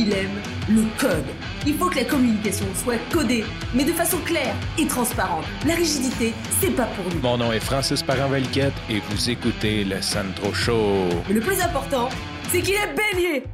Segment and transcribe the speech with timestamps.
[0.00, 1.26] il aime le code.
[1.66, 5.44] Il faut que la communication soit codée, mais de façon claire et transparente.
[5.66, 7.20] La rigidité, c'est pas pour nous.
[7.20, 11.08] Mon nom est Francis parent et vous écoutez le Sandro Show.
[11.28, 12.08] Mais le plus important,
[12.48, 13.44] c'est qu'il est bélier.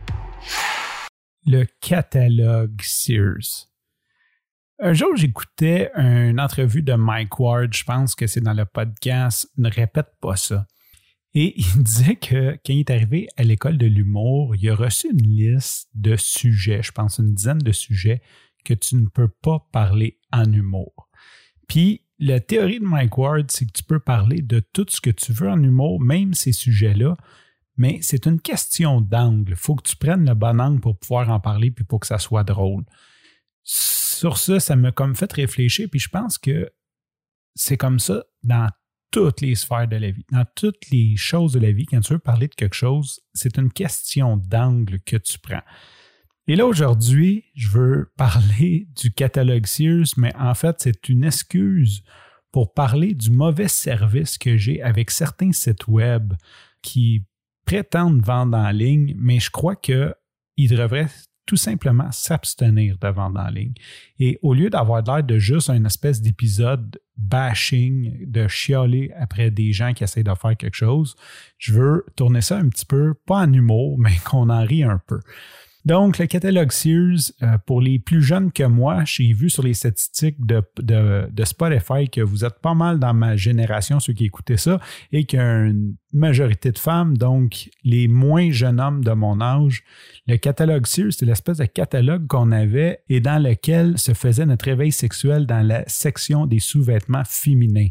[1.46, 3.68] Le catalogue Sears.
[4.78, 9.48] Un jour, j'écoutais une entrevue de Mike Ward, je pense que c'est dans le podcast
[9.56, 10.66] Ne répète pas ça.
[11.36, 15.08] Et il disait que quand il est arrivé à l'école de l'humour, il a reçu
[15.12, 18.20] une liste de sujets, je pense une dizaine de sujets
[18.64, 21.08] que tu ne peux pas parler en humour.
[21.68, 25.10] Puis la théorie de Mike Ward, c'est que tu peux parler de tout ce que
[25.10, 27.16] tu veux en humour, même ces sujets-là,
[27.76, 29.52] mais c'est une question d'angle.
[29.52, 32.06] Il faut que tu prennes le bon angle pour pouvoir en parler puis pour que
[32.06, 32.84] ça soit drôle
[33.62, 36.72] sur ça, ça m'a comme fait réfléchir, puis je pense que
[37.54, 38.70] c'est comme ça dans
[39.10, 41.86] toutes les sphères de la vie, dans toutes les choses de la vie.
[41.86, 45.62] Quand tu veux parler de quelque chose, c'est une question d'angle que tu prends.
[46.48, 52.02] Et là, aujourd'hui, je veux parler du catalogue Sears, mais en fait, c'est une excuse
[52.52, 56.32] pour parler du mauvais service que j'ai avec certains sites web
[56.82, 57.24] qui
[57.64, 60.14] prétendent vendre en ligne, mais je crois qu'ils
[60.56, 61.10] devraient
[61.46, 63.74] tout simplement s'abstenir de vendre en ligne.
[64.18, 69.72] Et au lieu d'avoir l'air de juste une espèce d'épisode bashing, de chialer après des
[69.72, 71.16] gens qui essayent de faire quelque chose,
[71.58, 75.00] je veux tourner ça un petit peu, pas en humour, mais qu'on en rit un
[75.06, 75.20] peu.
[75.86, 79.72] Donc, le catalogue Sears, euh, pour les plus jeunes que moi, j'ai vu sur les
[79.72, 84.56] statistiques de, de, Spotify que vous êtes pas mal dans ma génération, ceux qui écoutaient
[84.56, 84.80] ça,
[85.12, 89.40] et qu'il y a une majorité de femmes, donc les moins jeunes hommes de mon
[89.40, 89.84] âge.
[90.26, 94.64] Le catalogue Sears, c'est l'espèce de catalogue qu'on avait et dans lequel se faisait notre
[94.64, 97.88] réveil sexuel dans la section des sous-vêtements féminins.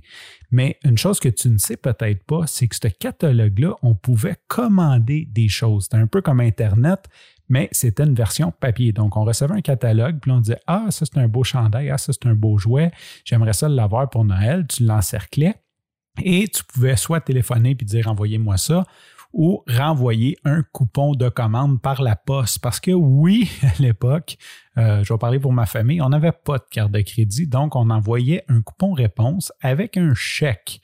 [0.52, 4.36] Mais une chose que tu ne sais peut-être pas, c'est que ce catalogue-là, on pouvait
[4.48, 5.84] commander des choses.
[5.84, 7.06] C'était un peu comme Internet,
[7.50, 8.92] mais c'était une version papier.
[8.92, 11.98] Donc, on recevait un catalogue, puis on disait Ah, ça c'est un beau chandail, ah,
[11.98, 12.92] ça c'est un beau jouet,
[13.24, 14.66] j'aimerais ça l'avoir pour Noël.
[14.68, 15.56] Tu l'encerclais
[16.24, 18.86] et tu pouvais soit téléphoner puis dire Envoyez-moi ça
[19.36, 22.60] ou renvoyer un coupon de commande par la poste.
[22.60, 24.38] Parce que oui, à l'époque,
[24.78, 27.76] euh, je vais parler pour ma famille, on n'avait pas de carte de crédit, donc
[27.76, 30.80] on envoyait un coupon réponse avec un chèque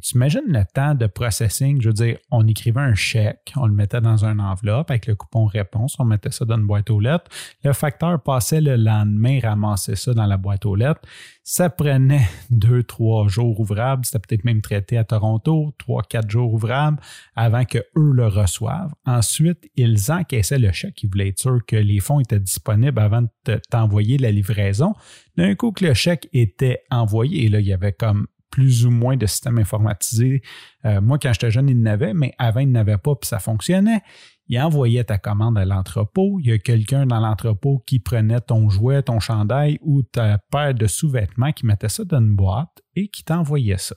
[0.00, 3.72] tu imagines le temps de processing, je veux dire, on écrivait un chèque, on le
[3.72, 7.00] mettait dans une enveloppe avec le coupon réponse, on mettait ça dans une boîte aux
[7.00, 7.30] lettres.
[7.64, 11.00] Le facteur passait le lendemain, ramassait ça dans la boîte aux lettres.
[11.44, 14.04] Ça prenait deux, trois jours ouvrables.
[14.04, 16.98] C'était peut-être même traité à Toronto, trois, quatre jours ouvrables
[17.34, 18.92] avant qu'eux le reçoivent.
[19.06, 21.02] Ensuite, ils encaissaient le chèque.
[21.02, 24.94] Ils voulaient être sûrs que les fonds étaient disponibles avant de t'envoyer la livraison.
[25.36, 28.90] D'un coup que le chèque était envoyé, et là, il y avait comme plus ou
[28.90, 30.42] moins de systèmes informatisés.
[30.84, 34.02] Euh, moi, quand j'étais jeune, il n'avait, mais avant, il n'avait pas, puis ça fonctionnait.
[34.46, 36.38] Il envoyait ta commande à l'entrepôt.
[36.40, 40.74] Il y a quelqu'un dans l'entrepôt qui prenait ton jouet, ton chandail ou ta paire
[40.74, 43.96] de sous-vêtements, qui mettait ça dans une boîte et qui t'envoyait ça.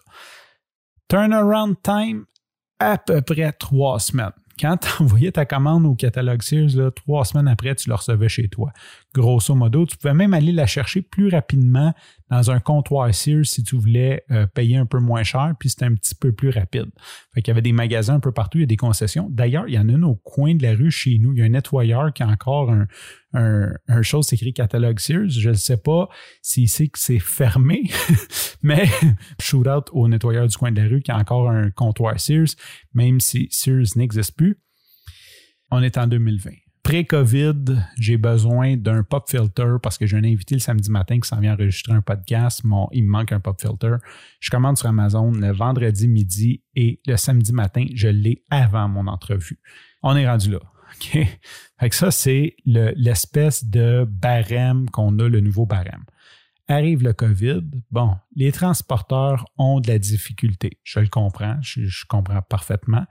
[1.08, 2.26] Turnaround time,
[2.80, 7.48] à peu près trois semaines quand tu envoyais ta commande au catalogue Sears, trois semaines
[7.48, 8.72] après, tu le recevais chez toi.
[9.14, 11.94] Grosso modo, tu pouvais même aller la chercher plus rapidement
[12.30, 15.86] dans un comptoir Sears si tu voulais euh, payer un peu moins cher, puis c'était
[15.86, 16.86] un petit peu plus rapide.
[17.34, 19.28] Fait qu'il y avait des magasins un peu partout, il y a des concessions.
[19.32, 21.34] D'ailleurs, il y en a une au coin de la rue chez nous.
[21.34, 22.88] Il y a un nettoyeur qui a encore un,
[23.34, 25.30] un, chose écrit catalogue Sears.
[25.30, 26.08] Je ne sais pas
[26.42, 27.90] s'il sait que c'est fermé,
[28.62, 28.88] mais
[29.40, 32.56] shoot out au nettoyeur du coin de la rue qui a encore un comptoir Sears,
[32.94, 34.60] même si Sears n'existe plus.
[35.72, 36.52] On est en 2020
[36.84, 41.28] pré-COVID, j'ai besoin d'un pop filter parce que j'ai un invité le samedi matin qui
[41.28, 42.64] s'en vient enregistrer un podcast.
[42.64, 43.96] Mon, il me manque un pop filter.
[44.40, 49.08] Je commande sur Amazon le vendredi midi et le samedi matin, je l'ai avant mon
[49.08, 49.60] entrevue.
[50.04, 50.60] On est rendu là.
[50.96, 51.28] OK?
[51.80, 56.04] Fait ça, c'est l'espèce de barème qu'on a, le nouveau barème.
[56.72, 60.80] Arrive le COVID, bon, les transporteurs ont de la difficulté.
[60.84, 63.06] Je le comprends, je comprends parfaitement.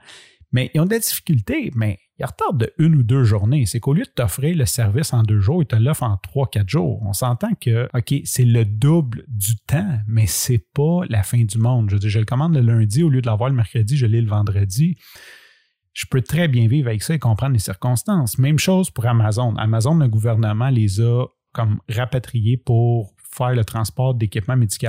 [0.51, 3.67] Mais ils ont de la difficulté, mais ils retardent de une ou deux journées.
[3.67, 6.49] C'est qu'au lieu de t'offrir le service en deux jours, ils te l'offrent en trois,
[6.49, 7.03] quatre jours.
[7.03, 11.59] On s'entend que, OK, c'est le double du temps, mais c'est pas la fin du
[11.59, 11.89] monde.
[11.89, 14.07] Je veux dire, je le commande le lundi, au lieu de l'avoir le mercredi, je
[14.07, 14.97] l'ai le vendredi.
[15.93, 18.39] Je peux très bien vivre avec ça et comprendre les circonstances.
[18.39, 19.55] Même chose pour Amazon.
[19.57, 23.13] Amazon, le gouvernement les a comme rapatriés pour
[23.49, 24.87] le transport d'équipements médicaux.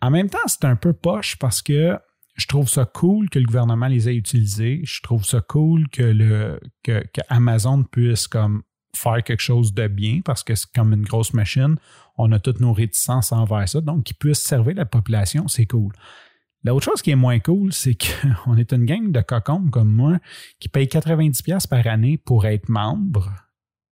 [0.00, 1.98] En même temps, c'est un peu poche parce que
[2.34, 4.80] je trouve ça cool que le gouvernement les ait utilisés.
[4.84, 8.62] Je trouve ça cool que, le, que, Amazon puisse comme
[8.94, 11.76] faire quelque chose de bien parce que c'est comme une grosse machine.
[12.16, 13.80] On a toutes nos réticences envers ça.
[13.80, 15.92] Donc, qu'ils puissent servir la population, c'est cool.
[16.64, 20.18] L'autre chose qui est moins cool, c'est qu'on est une gang de cocons comme moi
[20.60, 23.32] qui paye 90$ par année pour être membre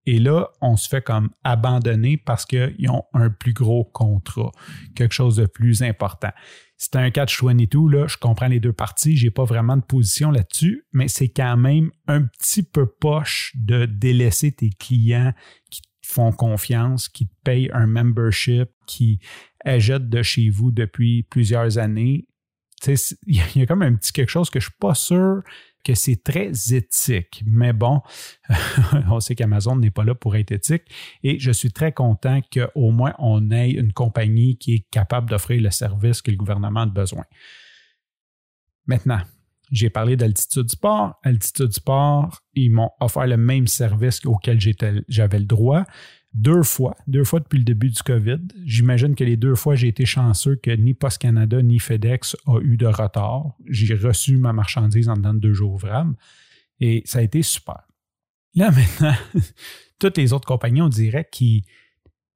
[0.07, 4.53] Et là, on se fait comme abandonner parce qu'ils ont un plus gros contrat,
[4.95, 6.31] quelque chose de plus important.
[6.79, 10.31] C'est un catch tout là, je comprends les deux parties, j'ai pas vraiment de position
[10.31, 15.33] là-dessus, mais c'est quand même un petit peu poche de délaisser tes clients
[15.71, 19.21] qui te font confiance, qui te payent un membership, qui
[19.65, 22.29] achètent de chez vous depuis plusieurs années.
[23.27, 25.43] Il y a comme un petit quelque chose que je suis pas sûr
[25.85, 27.43] que c'est très éthique.
[27.47, 28.01] Mais bon,
[29.09, 30.83] on sait qu'Amazon n'est pas là pour être éthique
[31.23, 35.63] et je suis très content qu'au moins on ait une compagnie qui est capable d'offrir
[35.63, 37.25] le service que le gouvernement a besoin.
[38.87, 39.21] Maintenant,
[39.71, 41.15] j'ai parlé d'Altitude Sport.
[41.23, 44.59] Altitude Sport, ils m'ont offert le même service auquel
[45.09, 45.85] j'avais le droit
[46.37, 48.41] deux fois, deux fois depuis le début du COVID.
[48.65, 52.61] J'imagine que les deux fois, j'ai été chanceux que ni Post Canada ni FedEx a
[52.61, 53.55] eu de retard.
[53.67, 56.15] J'ai reçu ma marchandise en dedans de deux jours ouvrables
[56.79, 57.81] et ça a été super.
[58.55, 59.15] Là, maintenant,
[59.99, 61.65] toutes les autres compagnies, on dirait, qui,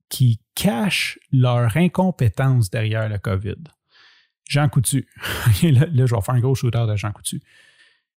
[0.08, 3.62] qui cachent leur incompétence derrière le COVID.
[4.48, 5.06] Jean Coutu.
[5.62, 7.42] là, je vais faire un gros shooter de Jean Coutu.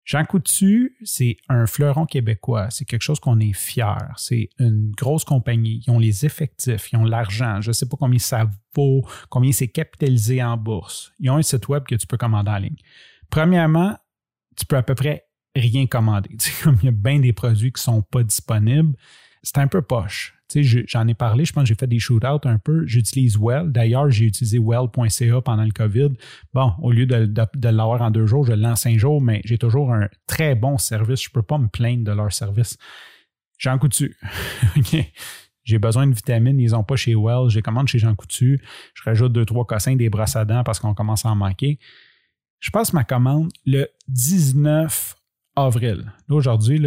[0.03, 2.69] Jean Coutu, c'est un fleuron québécois.
[2.69, 3.97] C'est quelque chose qu'on est fier.
[4.17, 5.83] C'est une grosse compagnie.
[5.85, 7.61] Ils ont les effectifs, ils ont l'argent.
[7.61, 11.13] Je ne sais pas combien ça vaut, combien c'est capitalisé en bourse.
[11.19, 12.77] Ils ont un site web que tu peux commander en ligne.
[13.29, 13.95] Premièrement,
[14.57, 15.25] tu peux à peu près
[15.55, 16.35] rien commander.
[16.63, 18.95] Comme il y a bien des produits qui ne sont pas disponibles,
[19.43, 20.35] c'est un peu poche.
[20.87, 22.85] J'en ai parlé, je pense que j'ai fait des shootouts un peu.
[22.85, 23.71] J'utilise Well.
[23.71, 26.09] D'ailleurs, j'ai utilisé well.ca pendant le COVID.
[26.53, 29.57] Bon, au lieu de, l'avoir en deux jours, je l'ai en cinq jours, mais j'ai
[29.57, 31.23] toujours un très bon service.
[31.23, 32.77] Je ne peux pas me plaindre de leur service.
[33.57, 34.17] Jean Coutu.
[35.63, 37.49] J'ai besoin de vitamines, ils n'ont pas chez Well.
[37.49, 38.59] J'ai commande chez Jean Coutu.
[38.95, 41.77] Je rajoute deux, trois cossins, des brosses à dents parce qu'on commence à en manquer.
[42.59, 45.15] Je passe ma commande le 19
[45.55, 46.11] avril.
[46.29, 46.81] Aujourd'hui,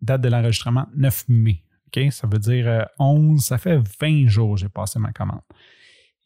[0.00, 1.64] date de l'enregistrement, 9 mai.
[2.10, 5.42] Ça veut dire 11, euh, ça fait 20 jours que j'ai passé ma commande.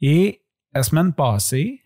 [0.00, 0.42] Et
[0.74, 1.84] la semaine passée,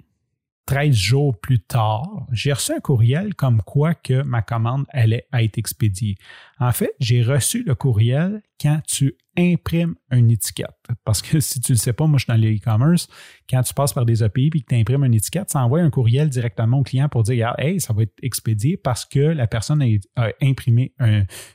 [0.69, 5.57] 13 jours plus tard, j'ai reçu un courriel comme quoi que ma commande allait être
[5.57, 6.17] expédiée.
[6.59, 10.77] En fait, j'ai reçu le courriel quand tu imprimes une étiquette.
[11.05, 13.09] Parce que si tu ne le sais pas, moi je suis dans le e-commerce,
[13.49, 15.89] quand tu passes par des API et que tu imprimes une étiquette, ça envoie un
[15.89, 19.83] courriel directement au client pour dire Hey, ça va être expédié parce que la personne
[20.17, 20.93] a, imprimé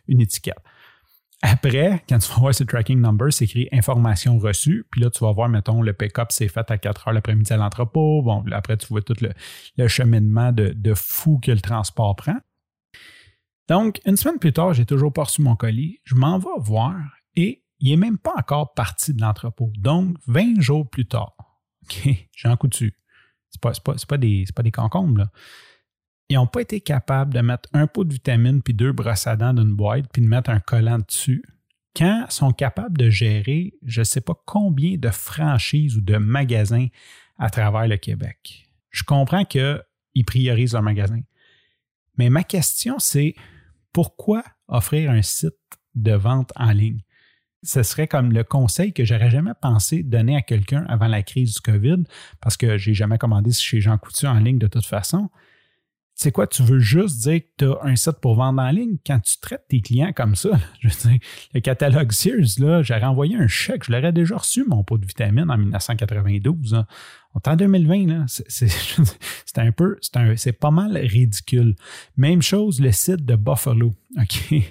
[0.08, 0.58] une étiquette.
[1.46, 4.86] Après, quand tu vas voir ce tracking number, c'est écrit information reçue.
[4.90, 7.58] Puis là, tu vas voir, mettons, le pick-up s'est fait à 4 heures l'après-midi à
[7.58, 8.22] l'entrepôt.
[8.22, 12.38] Bon, après, tu vois tout le, cheminement de, fou que le transport prend.
[13.68, 16.00] Donc, une semaine plus tard, j'ai toujours pas reçu mon colis.
[16.06, 16.96] Je m'en vais voir
[17.36, 19.70] et il n'est même pas encore parti de l'entrepôt.
[19.78, 21.36] Donc, 20 jours plus tard,
[21.84, 22.96] OK, j'ai un coup dessus.
[23.50, 23.74] Ce pas,
[24.08, 25.28] pas, des, pas des concombres, là
[26.34, 29.36] ils n'ont pas été capables de mettre un pot de vitamine puis deux brosses à
[29.36, 31.44] dents d'une boîte puis de mettre un collant dessus,
[31.96, 36.88] quand sont capables de gérer je ne sais pas combien de franchises ou de magasins
[37.38, 38.68] à travers le Québec.
[38.90, 41.20] Je comprends qu'ils priorisent leur magasin.
[42.18, 43.36] Mais ma question, c'est
[43.92, 45.54] pourquoi offrir un site
[45.94, 47.02] de vente en ligne?
[47.62, 51.54] Ce serait comme le conseil que j'aurais jamais pensé donner à quelqu'un avant la crise
[51.54, 52.04] du COVID,
[52.42, 55.30] parce que j'ai jamais commandé chez Jean Coutu en ligne de toute façon
[56.16, 58.98] c'est quoi, tu veux juste dire que tu as un site pour vendre en ligne
[59.06, 60.52] quand tu traites tes clients comme ça?
[60.80, 60.90] Je
[61.54, 65.06] le catalogue Sears, là, j'aurais envoyé un chèque, je l'aurais déjà reçu, mon pot de
[65.06, 66.76] vitamine, en 1992.
[66.76, 66.86] Hein.
[67.34, 69.98] En 2020, c'est un peu,
[70.36, 71.76] c'est pas mal ridicule.
[72.16, 73.94] Même chose, le site de Buffalo.
[74.20, 74.54] OK?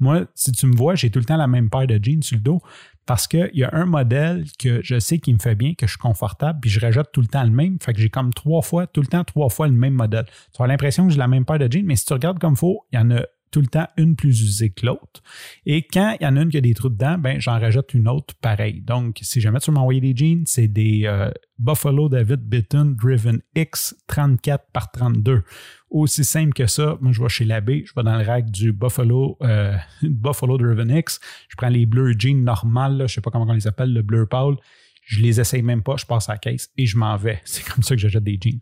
[0.00, 2.36] Moi, si tu me vois, j'ai tout le temps la même paire de jeans sur
[2.36, 2.60] le dos
[3.06, 5.92] parce qu'il y a un modèle que je sais qui me fait bien, que je
[5.92, 7.78] suis confortable, puis je rajoute tout le temps le même.
[7.80, 10.26] Fait que j'ai comme trois fois, tout le temps trois fois le même modèle.
[10.54, 12.54] Tu as l'impression que j'ai la même paire de jeans, mais si tu regardes comme
[12.54, 13.22] il faut, il y en a
[13.54, 15.22] tout le temps une plus usée que l'autre.
[15.64, 17.94] Et quand il y en a une qui a des trous dedans, ben j'en rajoute
[17.94, 18.80] une autre pareille.
[18.80, 21.30] Donc, si jamais tu veux m'envoyer des jeans, c'est des euh,
[21.60, 25.44] Buffalo David Bitton Driven X 34 par 32.
[25.94, 28.72] Aussi simple que ça, moi je vais chez l'abbé, je vais dans le rack du
[28.72, 33.30] Buffalo, euh, Buffalo Driven X, je prends les bleus jeans normales, je je sais pas
[33.30, 34.56] comment on les appelle, le bleu pâle,
[35.04, 37.40] je les essaye même pas, je passe à la caisse et je m'en vais.
[37.44, 38.58] C'est comme ça que j'achète des jeans.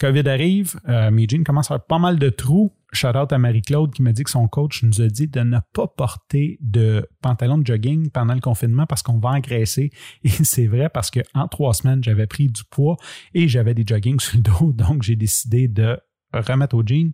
[0.00, 2.76] COVID arrive, euh, mes jeans commencent à avoir pas mal de trous.
[2.92, 5.60] Shout out à Marie-Claude qui m'a dit que son coach nous a dit de ne
[5.72, 9.92] pas porter de pantalon de jogging pendant le confinement parce qu'on va engraisser.
[10.24, 12.98] Et c'est vrai parce qu'en trois semaines, j'avais pris du poids
[13.32, 14.72] et j'avais des joggings sur le dos.
[14.74, 15.98] Donc, j'ai décidé de
[16.32, 17.12] remettre aux jeans.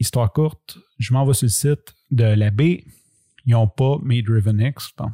[0.00, 2.84] Histoire courte, je m'en vais sur le site de la baie.
[3.46, 4.90] Ils n'ont pas mes Driven X.
[4.96, 5.10] Bon.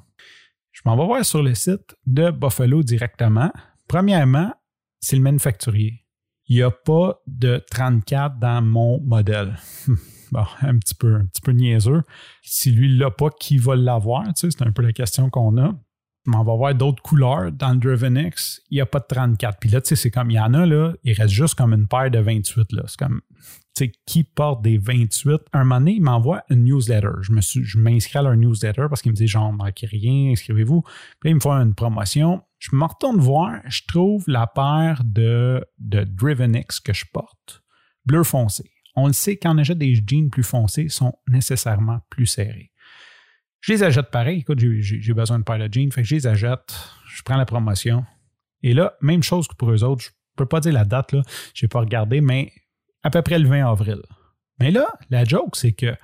[0.73, 3.53] Je m'en vais voir sur le site de Buffalo directement.
[3.89, 4.55] Premièrement,
[5.01, 6.05] c'est le manufacturier
[6.51, 9.57] il n'y a pas de 34 dans mon modèle.
[10.33, 12.03] bon, un petit peu, un petit peu niaiseux.
[12.43, 14.25] Si lui l'a pas, qui va l'avoir?
[14.25, 15.73] Tu sais, c'est un peu la question qu'on a.
[16.27, 18.61] On va voir d'autres couleurs dans le Driven X.
[18.71, 19.59] Il n'y a pas de 34.
[19.59, 21.73] Puis là, tu sais, c'est comme, il y en a, là, il reste juste comme
[21.73, 22.83] une paire de 28, là.
[22.87, 23.23] C'est comme,
[23.75, 25.41] tu sais, qui porte des 28?
[25.53, 27.23] Un moment donné, il m'envoie une newsletter.
[27.23, 30.83] Je m'inscris à leur newsletter parce qu'il me dit, genre, manquez rien, inscrivez-vous.
[30.83, 30.91] Puis
[31.25, 32.43] là, il me fait une promotion.
[32.59, 37.63] Je me retourne voir, je trouve la paire de, de Driven X que je porte,
[38.05, 38.71] bleu foncé.
[38.97, 42.71] On le sait, quand on achète des jeans plus foncés, sont nécessairement plus serrés.
[43.61, 44.39] Je les achète pareil.
[44.41, 46.75] Écoute, j'ai besoin de paire de jeans, fait que je les achète,
[47.15, 48.05] je prends la promotion.
[48.63, 51.15] Et là, même chose que pour eux autres, je ne peux pas dire la date,
[51.55, 52.53] je n'ai pas regardé, mais
[53.03, 54.01] à peu près le 20 avril.
[54.59, 55.95] Mais là, la joke, c'est que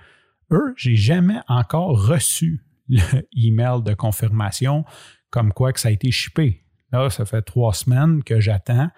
[0.51, 4.85] eux, j'ai jamais encore reçu l'email de confirmation
[5.31, 6.63] comme quoi que ça a été shippé.
[6.93, 8.89] Là, ça fait trois semaines que j'attends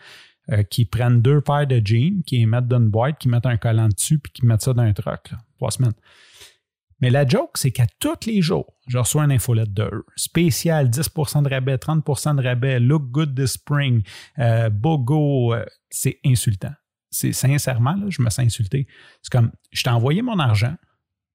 [0.50, 3.56] euh, qu'ils prennent deux paires de jeans, qu'ils mettent dans une boîte, qu'ils mettent un
[3.56, 5.32] collant dessus, puis qu'ils mettent ça dans un truck.
[5.56, 5.94] Trois semaines.
[7.00, 10.04] Mais la joke, c'est qu'à tous les jours, je reçois une infolette de eux.
[10.16, 14.02] Spécial, 10% de rabais, 30% de rabais, look good this spring,
[14.38, 15.54] euh, bogo.
[15.54, 16.72] Euh, c'est insultant.
[17.10, 18.86] C'est sincèrement, là, je me sens insulté.
[19.22, 20.74] C'est comme, je t'ai envoyé mon argent.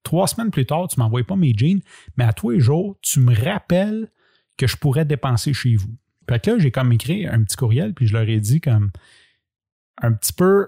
[0.03, 1.79] Trois semaines plus tard, tu ne m'envoies pas mes jeans,
[2.17, 4.11] mais à tous les jours, tu me rappelles
[4.57, 5.95] que je pourrais dépenser chez vous.
[6.29, 8.91] Fait que là, j'ai comme écrit un petit courriel, puis je leur ai dit comme,
[10.01, 10.67] un petit peu,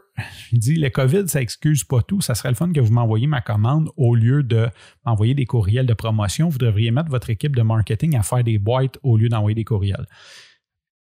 [0.51, 2.22] il dit le COVID, ça excuse pas tout.
[2.22, 4.70] Ça serait le fun que vous m'envoyiez ma commande au lieu de
[5.05, 6.50] m'envoyer des courriels de promotion.
[6.50, 9.63] Vous devriez mettre votre équipe de marketing à faire des boîtes au lieu d'envoyer des
[9.63, 10.05] courriels.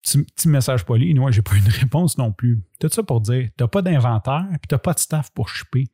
[0.03, 2.63] Petit, message poli, moi, j'ai pas eu de réponse non plus.
[2.79, 5.85] Tout ça pour dire, t'as pas d'inventaire, puis t'as pas de staff pour shipper.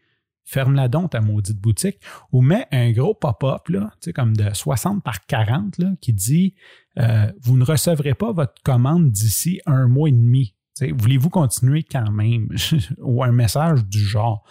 [0.43, 1.99] Ferme-la donc ta maudite boutique
[2.31, 3.69] ou mets un gros pop-up,
[4.13, 6.55] comme de 60 par 40, là, qui dit
[6.97, 12.11] euh, Vous ne recevrez pas votre commande d'ici un mois et demi Voulez-vous continuer quand
[12.11, 12.49] même?
[12.99, 14.43] Ou un message du genre.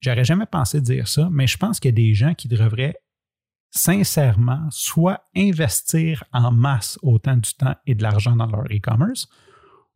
[0.00, 2.96] J'aurais jamais pensé dire ça, mais je pense qu'il y a des gens qui devraient
[3.70, 9.28] sincèrement soit investir en masse autant du temps et de l'argent dans leur e-commerce,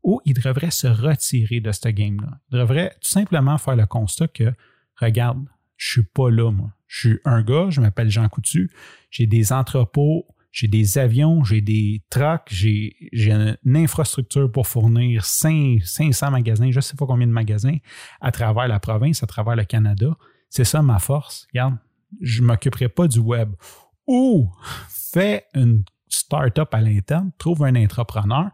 [0.03, 2.39] ou ils devraient se retirer de ce game-là.
[2.51, 4.53] Ils devraient tout simplement faire le constat que,
[5.01, 5.45] regarde,
[5.77, 6.71] je suis pas là, moi.
[6.87, 8.71] Je suis un gars, je m'appelle Jean Coutu,
[9.11, 16.31] j'ai des entrepôts j'ai des avions, j'ai des trucks, j'ai une infrastructure pour fournir 500
[16.31, 17.79] magasins, je ne sais pas combien de magasins,
[18.21, 20.17] à travers la province, à travers le Canada.
[20.49, 21.49] C'est ça ma force.
[21.53, 21.77] Regarde,
[22.21, 23.53] je ne m'occuperai pas du web.
[24.07, 24.49] Ou
[24.89, 28.51] fais une start-up à l'interne, trouve un entrepreneur,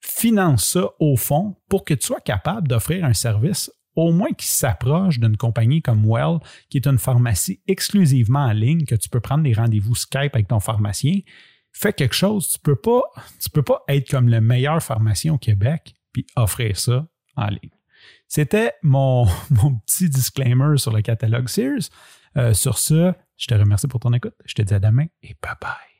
[0.00, 4.46] finance ça au fond pour que tu sois capable d'offrir un service au moins qui
[4.46, 6.38] s'approche d'une compagnie comme Well,
[6.70, 10.46] qui est une pharmacie exclusivement en ligne, que tu peux prendre des rendez-vous Skype avec
[10.46, 11.18] ton pharmacien,
[11.72, 12.48] fais quelque chose.
[12.48, 13.02] Tu ne peux, pas,
[13.52, 17.70] peux pas être comme le meilleur pharmacien au Québec puis offrir ça en ligne.
[18.28, 19.26] C'était mon,
[19.84, 21.90] petit disclaimer sur le catalogue Sears.
[22.36, 24.34] Euh, sur ce, je te remercie pour ton écoute.
[24.44, 25.97] Je te dis à demain et bye bye.